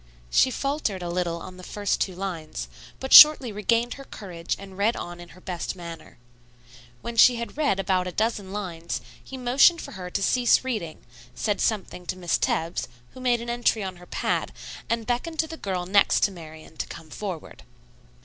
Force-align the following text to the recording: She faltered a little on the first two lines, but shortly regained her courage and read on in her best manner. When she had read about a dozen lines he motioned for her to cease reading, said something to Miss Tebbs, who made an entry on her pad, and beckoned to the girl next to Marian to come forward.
She 0.31 0.49
faltered 0.49 1.03
a 1.03 1.09
little 1.11 1.39
on 1.43 1.57
the 1.57 1.61
first 1.63 2.01
two 2.01 2.15
lines, 2.15 2.67
but 2.99 3.13
shortly 3.13 3.51
regained 3.51 3.93
her 3.93 4.03
courage 4.03 4.55
and 4.57 4.75
read 4.75 4.95
on 4.95 5.19
in 5.19 5.29
her 5.29 5.39
best 5.39 5.75
manner. 5.75 6.17
When 7.03 7.15
she 7.15 7.35
had 7.35 7.55
read 7.55 7.79
about 7.79 8.07
a 8.07 8.11
dozen 8.11 8.51
lines 8.51 9.01
he 9.23 9.37
motioned 9.37 9.79
for 9.79 9.91
her 9.91 10.09
to 10.09 10.23
cease 10.23 10.63
reading, 10.63 11.05
said 11.35 11.61
something 11.61 12.07
to 12.07 12.17
Miss 12.17 12.39
Tebbs, 12.39 12.87
who 13.13 13.19
made 13.21 13.41
an 13.41 13.49
entry 13.51 13.83
on 13.83 13.97
her 13.97 14.07
pad, 14.07 14.51
and 14.89 15.05
beckoned 15.05 15.37
to 15.37 15.47
the 15.47 15.55
girl 15.55 15.85
next 15.85 16.21
to 16.23 16.31
Marian 16.31 16.77
to 16.77 16.87
come 16.87 17.11
forward. 17.11 17.61